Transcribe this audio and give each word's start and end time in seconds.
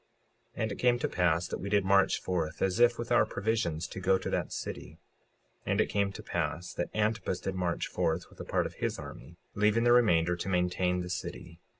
56:32 0.57 0.61
And 0.63 0.71
it 0.71 0.79
came 0.79 0.97
to 0.97 1.07
pass 1.07 1.47
that 1.47 1.59
we 1.59 1.69
did 1.69 1.85
march 1.85 2.19
forth, 2.19 2.63
as 2.63 2.79
if 2.79 2.97
with 2.97 3.11
our 3.11 3.23
provisions, 3.23 3.85
to 3.89 3.99
go 3.99 4.17
to 4.17 4.31
that 4.31 4.51
city. 4.51 4.93
56:33 5.67 5.67
And 5.67 5.79
it 5.81 5.89
came 5.89 6.11
to 6.11 6.23
pass 6.23 6.73
that 6.73 6.89
Antipus 6.95 7.39
did 7.39 7.53
march 7.53 7.85
forth 7.85 8.27
with 8.31 8.39
a 8.39 8.43
part 8.43 8.65
of 8.65 8.73
his 8.73 8.97
army, 8.97 9.37
leaving 9.53 9.83
the 9.83 9.91
remainder 9.91 10.35
to 10.35 10.49
maintain 10.49 11.01
the 11.01 11.09
city. 11.11 11.59